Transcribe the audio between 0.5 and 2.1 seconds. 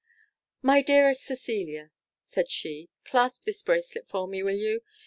"My dearest Cecilia,"